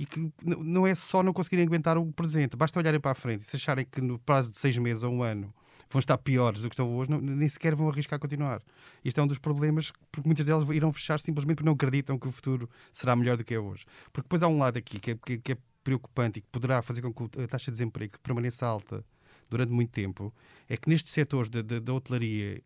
e 0.00 0.06
que 0.06 0.32
não 0.42 0.86
é 0.86 0.94
só 0.94 1.22
não 1.22 1.30
conseguirem 1.30 1.66
aguentar 1.66 1.98
o 1.98 2.10
presente, 2.10 2.56
basta 2.56 2.78
olharem 2.78 2.98
para 2.98 3.10
a 3.10 3.14
frente 3.14 3.42
e 3.42 3.44
se 3.44 3.56
acharem 3.56 3.84
que 3.84 4.00
no 4.00 4.18
prazo 4.18 4.50
de 4.50 4.56
seis 4.56 4.78
meses 4.78 5.02
ou 5.02 5.12
um 5.12 5.22
ano 5.22 5.52
vão 5.90 6.00
estar 6.00 6.16
piores 6.16 6.62
do 6.62 6.70
que 6.70 6.74
estão 6.74 6.96
hoje, 6.96 7.10
não, 7.10 7.20
nem 7.20 7.46
sequer 7.46 7.74
vão 7.74 7.86
arriscar 7.90 8.18
continuar. 8.18 8.62
Isto 9.04 9.20
é 9.20 9.22
um 9.22 9.26
dos 9.26 9.38
problemas, 9.38 9.92
porque 10.10 10.26
muitas 10.26 10.46
delas 10.46 10.66
irão 10.70 10.90
fechar 10.90 11.20
simplesmente 11.20 11.56
porque 11.56 11.66
não 11.66 11.74
acreditam 11.74 12.18
que 12.18 12.26
o 12.26 12.32
futuro 12.32 12.70
será 12.90 13.14
melhor 13.14 13.36
do 13.36 13.44
que 13.44 13.52
é 13.52 13.60
hoje. 13.60 13.84
Porque 14.10 14.24
depois 14.24 14.42
há 14.42 14.48
um 14.48 14.56
lado 14.56 14.78
aqui 14.78 14.98
que 14.98 15.10
é, 15.10 15.18
que, 15.22 15.36
que 15.36 15.52
é 15.52 15.56
preocupante 15.84 16.38
e 16.38 16.42
que 16.42 16.48
poderá 16.48 16.80
fazer 16.80 17.02
com 17.02 17.12
que 17.12 17.42
a 17.42 17.46
taxa 17.46 17.70
de 17.70 17.76
desemprego 17.76 18.18
permaneça 18.22 18.66
alta 18.66 19.04
durante 19.50 19.70
muito 19.70 19.90
tempo, 19.90 20.32
é 20.66 20.78
que 20.78 20.88
nestes 20.88 21.12
setores 21.12 21.50
da 21.50 21.92
hotelaria 21.92 22.62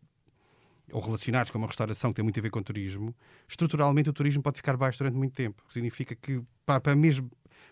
ou 0.91 1.01
relacionados 1.01 1.51
com 1.51 1.57
uma 1.57 1.67
restauração 1.67 2.11
que 2.11 2.15
tem 2.15 2.23
muito 2.23 2.39
a 2.39 2.43
ver 2.43 2.49
com 2.49 2.61
turismo, 2.61 3.15
estruturalmente 3.47 4.09
o 4.09 4.13
turismo 4.13 4.41
pode 4.41 4.57
ficar 4.57 4.77
baixo 4.77 4.99
durante 4.99 5.17
muito 5.17 5.33
tempo. 5.33 5.63
Significa 5.69 6.15
que 6.15 6.41
para, 6.65 6.79
para 6.79 6.95
mesmo 6.95 7.29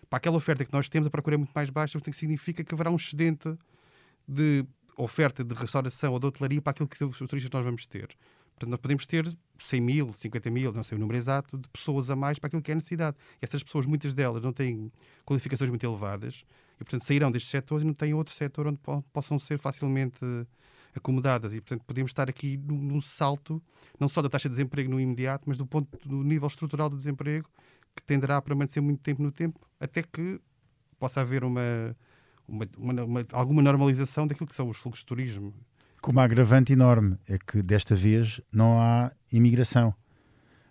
para 0.08 0.18
aquela 0.18 0.36
oferta 0.36 0.64
que 0.64 0.72
nós 0.72 0.88
temos, 0.88 1.06
a 1.06 1.10
procura 1.10 1.36
é 1.36 1.38
muito 1.38 1.52
mais 1.54 1.70
baixa, 1.70 1.98
o 1.98 2.00
que 2.00 2.12
significa 2.12 2.62
que 2.62 2.74
haverá 2.74 2.90
um 2.90 2.96
excedente 2.96 3.56
de 4.28 4.64
oferta 4.96 5.42
de 5.42 5.54
restauração 5.54 6.12
ou 6.12 6.18
de 6.18 6.26
hotelaria 6.26 6.60
para 6.62 6.70
aquilo 6.70 6.88
que 6.88 7.02
os 7.04 7.18
turistas 7.18 7.50
nós 7.50 7.64
vamos 7.64 7.86
ter. 7.86 8.08
Portanto, 8.54 8.70
nós 8.70 8.80
podemos 8.80 9.06
ter 9.06 9.26
100 9.58 9.80
mil, 9.80 10.12
50 10.12 10.50
mil, 10.50 10.72
não 10.72 10.84
sei 10.84 10.96
o 10.96 11.00
número 11.00 11.18
exato, 11.18 11.58
de 11.58 11.68
pessoas 11.68 12.08
a 12.08 12.16
mais 12.16 12.38
para 12.38 12.46
aquilo 12.46 12.62
que 12.62 12.70
é 12.70 12.74
a 12.74 12.76
necessidade. 12.76 13.16
E 13.42 13.44
essas 13.44 13.62
pessoas, 13.62 13.86
muitas 13.86 14.14
delas, 14.14 14.42
não 14.42 14.52
têm 14.52 14.92
qualificações 15.24 15.68
muito 15.68 15.84
elevadas 15.84 16.44
e, 16.76 16.84
portanto, 16.84 17.04
sairão 17.04 17.32
destes 17.32 17.50
setores 17.50 17.82
e 17.82 17.86
não 17.86 17.94
têm 17.94 18.14
outro 18.14 18.32
setor 18.32 18.68
onde 18.68 18.78
po 18.78 19.02
possam 19.12 19.38
ser 19.38 19.58
facilmente 19.58 20.20
acomodadas. 20.94 21.52
E, 21.52 21.60
portanto, 21.60 21.82
podemos 21.86 22.10
estar 22.10 22.28
aqui 22.28 22.56
num, 22.56 23.00
salto, 23.00 23.62
não 23.98 24.08
só 24.08 24.22
da 24.22 24.28
taxa 24.28 24.48
de 24.48 24.54
desemprego 24.54 24.90
no 24.90 25.00
imediato, 25.00 25.44
mas 25.46 25.58
do 25.58 25.66
ponto 25.66 25.88
do 26.06 26.22
nível 26.22 26.48
estrutural 26.48 26.88
do 26.88 26.96
desemprego, 26.96 27.48
que 27.94 28.02
tenderá 28.02 28.36
a 28.36 28.42
permanecer 28.42 28.82
muito 28.82 29.00
tempo 29.00 29.22
no 29.22 29.30
tempo, 29.30 29.60
até 29.78 30.02
que 30.02 30.40
possa 30.98 31.20
haver 31.20 31.44
uma 31.44 31.96
uma, 32.46 32.68
uma, 32.76 33.04
uma, 33.04 33.26
alguma 33.32 33.62
normalização 33.62 34.26
daquilo 34.26 34.46
que 34.46 34.54
são 34.54 34.68
os 34.68 34.76
fluxos 34.76 35.00
de 35.00 35.06
turismo. 35.06 35.54
Com 36.00 36.12
uma 36.12 36.22
agravante 36.22 36.72
enorme, 36.72 37.16
é 37.26 37.38
que 37.38 37.62
desta 37.62 37.94
vez 37.94 38.40
não 38.52 38.78
há 38.78 39.10
imigração. 39.32 39.94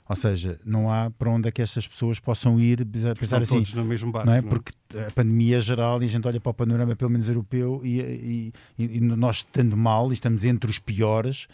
Ou 0.07 0.15
seja, 0.15 0.59
não 0.65 0.91
há 0.91 1.09
para 1.09 1.29
onde 1.29 1.47
é 1.47 1.51
que 1.51 1.61
estas 1.61 1.87
pessoas 1.87 2.19
possam 2.19 2.59
ir 2.59 2.85
pensar 3.17 3.41
assim. 3.41 3.55
todos 3.55 3.73
no 3.73 3.85
mesmo 3.85 4.11
barco. 4.11 4.27
Não 4.27 4.33
é? 4.33 4.41
Não 4.41 4.47
é? 4.47 4.49
Porque 4.49 4.73
a 4.97 5.11
pandemia 5.11 5.57
é 5.57 5.61
geral 5.61 6.01
e 6.03 6.05
a 6.05 6.09
gente 6.09 6.27
olha 6.27 6.39
para 6.39 6.49
o 6.49 6.53
panorama, 6.53 6.95
pelo 6.95 7.09
menos 7.09 7.27
europeu, 7.29 7.81
e, 7.83 7.99
e, 7.99 8.53
e, 8.77 8.99
nós 8.99 9.37
estando 9.37 9.77
mal, 9.77 10.11
e 10.11 10.13
estamos 10.13 10.43
entre 10.43 10.69
os 10.69 10.77
piores, 10.77 11.47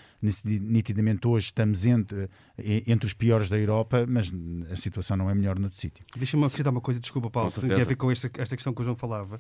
nitidamente 0.44 1.28
hoje 1.28 1.46
estamos 1.46 1.86
entre, 1.86 2.28
entre 2.58 3.06
os 3.06 3.14
piores 3.14 3.50
da 3.50 3.58
Europa, 3.58 4.06
mas 4.08 4.32
a 4.72 4.76
situação 4.76 5.16
não 5.16 5.30
é 5.30 5.36
melhor 5.36 5.60
noutro 5.60 5.80
sítio. 5.80 6.04
Deixa-me 6.16 6.44
acrescentar 6.44 6.72
uma 6.72 6.82
coisa, 6.82 7.00
desculpa, 7.00 7.30
Paulo, 7.30 7.52
tem 7.52 7.72
a 7.72 7.86
ver 7.86 7.96
com 7.96 8.12
esta, 8.12 8.30
esta 8.38 8.56
questão 8.56 8.74
que 8.74 8.82
o 8.82 8.84
João 8.84 8.96
falava 8.96 9.40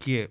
que 0.00 0.18
é 0.18 0.30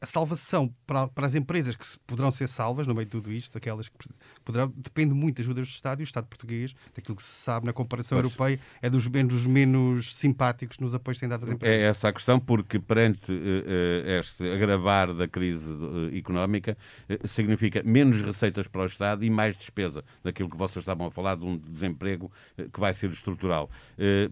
a 0.00 0.06
salvação 0.06 0.72
para, 0.86 1.08
para 1.08 1.26
as 1.26 1.34
empresas 1.34 1.74
que 1.74 1.84
poderão 2.06 2.30
ser 2.30 2.48
salvas 2.48 2.86
no 2.86 2.94
meio 2.94 3.06
de 3.06 3.10
tudo 3.10 3.32
isto, 3.32 3.58
aquelas 3.58 3.88
que 3.88 3.96
poderão, 4.44 4.72
depende 4.76 5.12
muito 5.12 5.36
da 5.36 5.42
ajuda 5.42 5.60
do 5.60 5.66
Estado 5.66 6.00
e 6.00 6.02
o 6.02 6.04
Estado 6.04 6.26
português, 6.26 6.74
daquilo 6.94 7.16
que 7.16 7.22
se 7.22 7.42
sabe 7.42 7.66
na 7.66 7.72
comparação 7.72 8.16
pois. 8.16 8.32
europeia, 8.32 8.60
é 8.80 8.88
dos 8.88 9.08
menos, 9.08 9.46
menos 9.46 10.14
simpáticos 10.14 10.78
nos 10.78 10.94
apoios 10.94 11.18
que 11.18 11.20
têm 11.20 11.28
dado 11.28 11.42
às 11.42 11.48
empresas. 11.48 11.76
É 11.76 11.82
essa 11.82 12.08
a 12.08 12.12
questão, 12.12 12.38
porque 12.38 12.78
perante 12.78 13.32
uh, 13.32 14.08
este 14.20 14.48
agravar 14.48 15.12
da 15.12 15.26
crise 15.26 15.72
uh, 15.72 16.16
económica, 16.16 16.78
uh, 17.10 17.26
significa 17.26 17.82
menos 17.82 18.22
receitas 18.22 18.68
para 18.68 18.82
o 18.82 18.86
Estado 18.86 19.24
e 19.24 19.30
mais 19.30 19.56
despesa, 19.56 20.04
daquilo 20.22 20.48
que 20.48 20.56
vocês 20.56 20.82
estavam 20.82 21.08
a 21.08 21.10
falar, 21.10 21.36
de 21.36 21.44
um 21.44 21.56
desemprego 21.56 22.30
que 22.72 22.78
vai 22.78 22.92
ser 22.92 23.10
estrutural. 23.10 23.70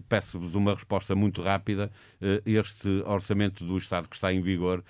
Peço-vos 0.07 0.55
uma 0.55 0.73
resposta 0.73 1.15
muito 1.15 1.41
rápida. 1.41 1.91
este 2.45 2.87
orçamento 3.05 3.65
do 3.65 3.77
Estado 3.77 4.07
que 4.07 4.15
está 4.15 4.31
em 4.31 4.41
vigor 4.41 4.83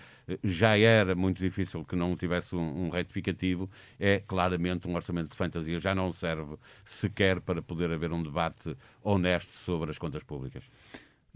já 0.43 0.77
era 0.77 1.15
muito 1.15 1.39
difícil 1.39 1.85
que 1.85 1.95
não 1.95 2.15
tivesse 2.15 2.55
um, 2.55 2.85
um 2.85 2.89
retificativo, 2.89 3.69
é 3.99 4.19
claramente 4.19 4.87
um 4.87 4.95
orçamento 4.95 5.29
de 5.29 5.37
fantasia. 5.37 5.79
Já 5.79 5.95
não 5.95 6.11
serve 6.11 6.57
sequer 6.85 7.39
para 7.41 7.61
poder 7.61 7.91
haver 7.91 8.11
um 8.11 8.21
debate 8.21 8.75
honesto 9.03 9.53
sobre 9.55 9.89
as 9.91 9.97
contas 9.97 10.23
públicas. 10.23 10.69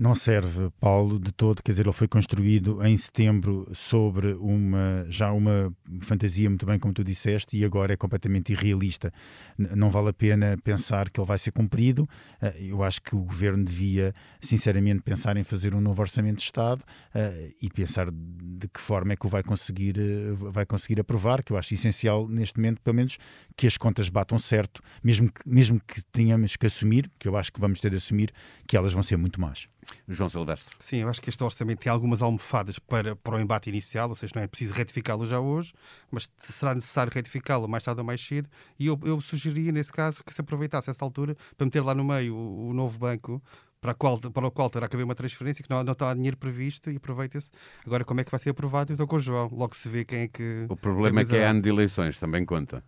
Não 0.02 0.16
serve, 0.16 0.72
Paulo, 0.80 1.20
de 1.20 1.32
todo. 1.32 1.62
Quer 1.62 1.74
dizer, 1.74 1.86
ele 1.86 1.94
foi 1.94 2.08
construído 2.08 2.84
em 2.84 2.98
setembro 2.98 3.70
sobre 3.72 4.34
uma 4.34 5.06
já 5.08 5.32
uma 5.32 5.72
fantasia, 6.02 6.50
muito 6.50 6.66
bem 6.66 6.80
como 6.80 6.92
tu 6.92 7.04
disseste, 7.04 7.56
e 7.56 7.64
agora 7.64 7.94
é 7.94 7.96
completamente 7.96 8.52
irrealista. 8.52 9.14
Não 9.56 9.92
vale 9.92 10.10
a 10.10 10.14
pena 10.14 10.58
pensar 10.64 11.08
que 11.08 11.20
ele 11.20 11.28
vai 11.28 11.38
ser 11.38 11.52
cumprido. 11.52 12.10
Eh, 12.42 12.70
eu 12.70 12.82
acho 12.82 13.00
que 13.00 13.16
o 13.16 13.20
governo 13.20 13.64
devia, 13.64 14.12
sinceramente, 14.42 15.04
pensar 15.04 15.38
em 15.38 15.44
fazer 15.44 15.76
um 15.76 15.80
novo 15.80 16.02
orçamento 16.02 16.38
de 16.38 16.46
Estado 16.46 16.84
eh, 17.14 17.52
e 17.62 17.70
pensar 17.70 18.10
de 18.10 18.68
que 18.70 18.82
forma 18.82 19.14
é 19.14 19.16
que 19.16 19.28
o 19.28 19.30
vai 19.30 19.44
conseguir, 19.44 20.00
eh, 20.00 20.34
vai 20.34 20.66
conseguir 20.66 21.00
aprovar, 21.00 21.44
que 21.44 21.54
eu 21.54 21.58
acho 21.58 21.76
essencial 21.76 22.28
neste 22.28 22.58
momento, 22.58 22.82
pelo 22.82 22.96
menos, 22.96 23.20
que 23.56 23.68
as 23.68 23.78
contas 23.78 24.10
batam 24.10 24.40
certo, 24.40 24.82
mesmo 25.04 25.32
que, 25.32 25.48
mesmo 25.48 25.80
que 25.80 26.02
tenhamos 26.06 26.56
que 26.56 26.66
assumir, 26.66 27.08
que 27.20 27.28
eu 27.28 27.38
acho 27.38 27.54
que 27.54 27.60
vamos 27.60 27.80
ter 27.80 27.92
de 27.92 27.98
assumir, 27.98 28.34
que 28.66 28.76
elas 28.76 28.94
vão 28.94 29.04
ser 29.04 29.16
muito 29.16 29.40
más. 29.40 29.70
João 30.08 30.30
Silvestre. 30.30 30.76
Sim, 30.80 30.98
eu 30.98 31.10
acho 31.10 31.22
que 31.22 31.30
este 31.30 31.44
orçamento 31.44 31.80
tem 31.80 31.92
algumas 31.92 32.22
almofadas 32.22 32.80
para, 32.80 33.16
para 33.16 33.36
o 33.36 33.40
embate 33.40 33.70
inicial, 33.70 34.10
ou 34.10 34.16
seja, 34.16 34.34
não 34.36 34.44
é 34.44 34.48
preciso 34.48 34.74
retificá-lo 34.74 35.26
já 35.26 35.40
hoje, 35.40 35.74
mas 36.10 36.30
será 36.42 36.76
necessário 36.76 37.12
retificá-lo 37.14 37.68
mais 37.68 37.84
tarde 37.84 38.00
ou 38.00 38.06
mais 38.06 38.26
cedo. 38.26 38.50
E 38.80 38.88
eu, 38.88 39.00
eu 39.04 39.20
sugeria, 39.22 39.72
nesse 39.72 39.92
caso, 39.92 40.24
que 40.24 40.34
se 40.34 40.42
aproveitasse 40.42 40.90
essa 40.90 41.04
altura 41.04 41.36
para 41.58 41.66
meter 41.66 41.82
lá 41.82 41.94
no 41.96 42.04
meio 42.04 42.36
o, 42.36 42.70
o 42.70 42.74
novo 42.74 42.98
banco 43.00 43.42
para, 43.82 43.96
qual, 43.96 44.20
para 44.20 44.48
o 44.48 44.52
qual 44.52 44.70
terá 44.70 44.88
que 44.88 44.96
haver 44.96 45.04
uma 45.04 45.16
transferência, 45.16 45.64
que 45.64 45.70
não, 45.70 45.84
não 45.84 45.94
está 45.94 46.14
dinheiro 46.14 46.38
previsto 46.38 46.92
e 46.92 46.98
aproveita-se. 46.98 47.50
Agora, 47.86 48.06
como 48.06 48.22
é 48.22 48.24
que 48.24 48.30
vai 48.30 48.40
ser 48.40 48.52
aprovado? 48.52 48.92
Eu 48.92 48.96
estou 48.96 49.08
com 49.08 49.16
o 49.16 49.20
João. 49.20 49.50
Logo 49.52 49.76
se 49.76 49.90
vê 49.90 50.06
quem 50.06 50.20
é 50.20 50.28
que. 50.28 50.68
O 50.70 50.76
problema 50.76 51.22
é 51.22 51.26
que 51.26 51.36
é 51.36 51.48
ano 51.48 51.62
de 51.62 51.70
eleições, 51.70 52.20
também 52.20 52.46
conta. 52.46 52.84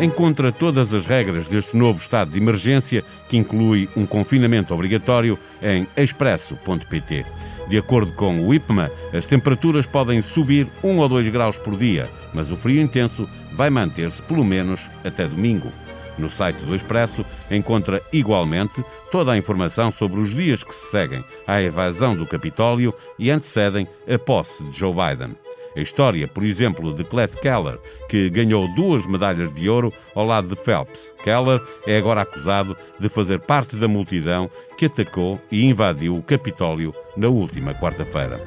Encontra 0.00 0.52
todas 0.52 0.92
as 0.92 1.06
regras 1.06 1.48
deste 1.48 1.76
novo 1.76 1.98
estado 1.98 2.30
de 2.30 2.38
emergência, 2.38 3.04
que 3.28 3.36
inclui 3.36 3.88
um 3.96 4.06
confinamento 4.06 4.72
obrigatório, 4.72 5.38
em 5.62 5.86
expresso.pt. 5.96 7.26
De 7.68 7.76
acordo 7.76 8.12
com 8.12 8.46
o 8.46 8.54
IPMA, 8.54 8.90
as 9.12 9.26
temperaturas 9.26 9.86
podem 9.86 10.22
subir 10.22 10.66
1 10.82 10.96
ou 10.96 11.08
2 11.08 11.28
graus 11.28 11.58
por 11.58 11.76
dia, 11.76 12.08
mas 12.32 12.50
o 12.50 12.56
frio 12.56 12.80
intenso 12.80 13.28
vai 13.52 13.68
manter-se 13.68 14.22
pelo 14.22 14.44
menos 14.44 14.88
até 15.04 15.26
domingo. 15.26 15.70
No 16.16 16.28
site 16.28 16.64
do 16.64 16.74
Expresso 16.74 17.24
encontra 17.50 18.02
igualmente 18.12 18.84
toda 19.12 19.32
a 19.32 19.36
informação 19.36 19.90
sobre 19.90 20.20
os 20.20 20.34
dias 20.34 20.64
que 20.64 20.74
se 20.74 20.90
seguem 20.90 21.24
à 21.46 21.62
evasão 21.62 22.16
do 22.16 22.26
Capitólio 22.26 22.92
e 23.18 23.30
antecedem 23.30 23.86
a 24.12 24.18
posse 24.18 24.64
de 24.64 24.78
Joe 24.78 24.92
Biden. 24.92 25.36
A 25.78 25.80
história, 25.80 26.26
por 26.26 26.42
exemplo, 26.42 26.92
de 26.92 27.04
Cleth 27.04 27.38
Keller, 27.40 27.78
que 28.08 28.28
ganhou 28.28 28.66
duas 28.74 29.06
medalhas 29.06 29.54
de 29.54 29.70
ouro 29.70 29.92
ao 30.12 30.26
lado 30.26 30.48
de 30.48 30.56
Phelps. 30.56 31.14
Keller 31.22 31.62
é 31.86 31.96
agora 31.96 32.22
acusado 32.22 32.76
de 32.98 33.08
fazer 33.08 33.38
parte 33.38 33.76
da 33.76 33.86
multidão 33.86 34.50
que 34.76 34.86
atacou 34.86 35.40
e 35.52 35.64
invadiu 35.64 36.16
o 36.16 36.22
Capitólio 36.22 36.92
na 37.16 37.28
última 37.28 37.74
quarta-feira. 37.74 38.44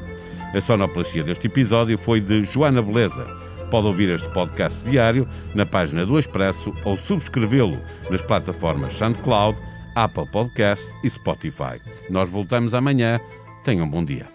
A 0.54 0.60
sonoplastia 0.60 1.24
deste 1.24 1.48
episódio 1.48 1.98
foi 1.98 2.20
de 2.20 2.44
Joana 2.44 2.82
Beleza. 2.82 3.26
Pode 3.72 3.88
ouvir 3.88 4.10
este 4.10 4.28
podcast 4.32 4.84
diário 4.84 5.26
na 5.56 5.66
página 5.66 6.06
do 6.06 6.20
Expresso 6.20 6.76
ou 6.84 6.98
subscrevê-lo 6.98 7.80
nas 8.10 8.22
plataformas 8.22 8.92
SoundCloud, 8.96 9.58
Apple 9.96 10.28
Podcast 10.30 10.94
e 11.02 11.10
Spotify. 11.10 11.80
Nós 12.10 12.30
voltamos 12.30 12.74
amanhã. 12.74 13.22
Tenham 13.64 13.86
um 13.86 13.90
bom 13.90 14.04
dia. 14.04 14.28